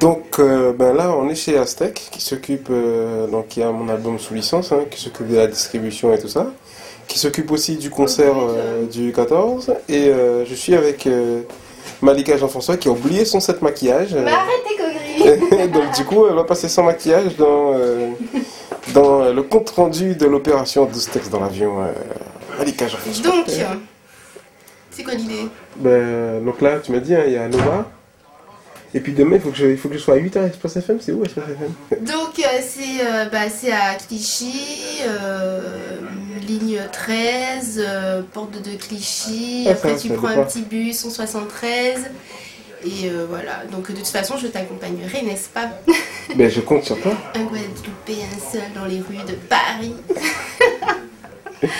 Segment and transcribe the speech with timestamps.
[0.00, 3.88] Donc euh, ben là, on est chez Aztec qui s'occupe, euh, donc qui a mon
[3.90, 6.46] album sous licence, hein, qui s'occupe de la distribution et tout ça,
[7.06, 9.74] qui s'occupe aussi du concert euh, du 14.
[9.90, 11.42] Et euh, je suis avec euh,
[12.00, 14.14] Malika Jean-François qui a oublié son set maquillage.
[14.14, 18.08] Bah arrêtez, Cogri donc du coup, elle va passer sans maquillage dans, euh,
[18.94, 21.82] dans le compte rendu de l'opération 12 textes dans l'avion.
[21.82, 21.92] euh,
[22.58, 23.30] Malika Jean-François.
[23.30, 23.44] Donc,
[24.90, 25.46] c'est quoi l'idée?
[25.76, 27.86] Ben, donc là, tu m'as dit, hein, il y a Nova.
[28.92, 30.46] Et puis demain, il faut que je, il faut que je sois à 8h à
[30.46, 30.98] Express FM.
[31.00, 35.60] C'est où Express FM Donc, euh, c'est euh, bah, c'est à Clichy, euh,
[36.46, 39.66] ligne 13, euh, porte de Clichy.
[39.68, 42.10] Ah, Après, ça, tu ça prends un petit bus, 173.
[42.84, 43.64] Et voilà.
[43.70, 45.68] Donc, de toute façon, je t'accompagnerai, n'est-ce pas?
[46.34, 47.12] Ben, je compte sur toi.
[47.34, 49.94] Un Guadeloupéen seul dans les rues de Paris.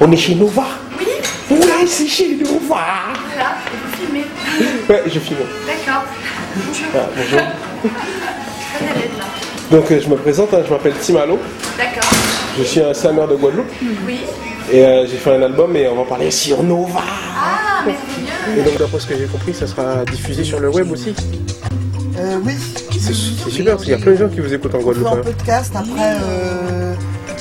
[0.00, 0.64] On est chez Nova
[0.98, 1.06] Oui
[1.50, 4.24] Ouais, c'est chez Nova Voilà, vous filmez.
[4.88, 5.38] Ouais, je filme.
[5.66, 6.04] D'accord.
[6.56, 6.86] Bonjour.
[6.94, 7.40] Ah, bonjour.
[7.40, 9.24] Très à l'aise là.
[9.76, 11.38] Donc, euh, je me présente, hein, je m'appelle Tim Allo.
[11.76, 12.10] D'accord.
[12.58, 13.66] Je suis un sameur de Guadeloupe.
[14.06, 14.20] Oui.
[14.70, 17.00] Et euh, j'ai fait un album et on va parler sur Nova.
[17.00, 18.60] Ah, merveilleux.
[18.60, 21.14] Et donc, d'après ce que j'ai compris, ça sera diffusé sur le web aussi.
[22.18, 22.52] Euh, oui,
[22.92, 24.80] C'est c'est super parce qu'il y a plein de gens qui vous écoutent en on
[24.80, 25.06] fait Guadeloupe.
[25.08, 25.20] en hein.
[25.24, 26.94] podcast après euh,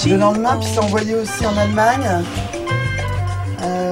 [0.05, 2.07] le lendemain, puis c'est envoyé aussi en Allemagne,
[3.63, 3.91] euh,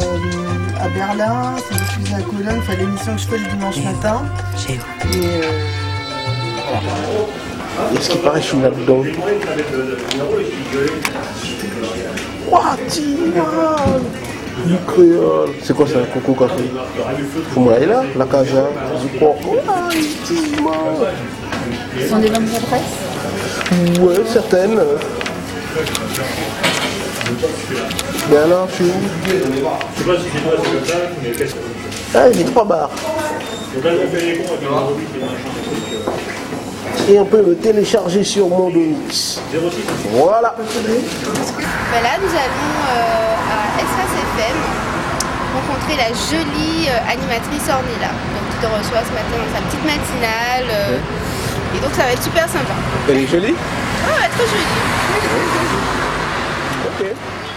[0.79, 4.21] à Berlin, c'est diffusé à Cologne, enfin l'émission que je fais le dimanche matin.
[4.69, 4.77] Et
[5.17, 5.41] euh,
[7.93, 9.03] Et ce qui paraît, je suis là-dedans.
[12.51, 12.77] Ouah.
[15.61, 16.63] C'est quoi ça, Coco Café?
[17.53, 18.69] Fumraïla, la Casa,
[19.01, 19.37] du porc.
[19.45, 19.89] Ouah,
[21.99, 24.79] Ce sont des bonnes adresses Ouais, certaines.
[28.29, 28.93] Mais alors, je suis où?
[29.25, 31.59] Je sais pas si c'est toi, c'est comme ça, mais qu'est-ce que.
[32.15, 32.89] Ah, j'ai trois bars.
[33.75, 37.11] Donc là, on fait les cons avec le numéro 8 et machin.
[37.11, 39.39] Et on peut le télécharger sur mon Donix.
[39.53, 40.55] euh, 06, Voilà.
[40.57, 40.63] Bah
[42.01, 44.57] là, nous allons euh, à FM
[45.55, 48.11] rencontrer la jolie euh, animatrice Ornella.
[48.31, 50.67] Donc, qui te reçoit ce matin dans sa petite matinale.
[50.71, 52.73] euh, Et donc, ça va être super sympa.
[53.09, 53.53] Elle est jolie?
[54.07, 54.94] Ah, ouais, trop jolie.
[56.87, 57.54] Ok.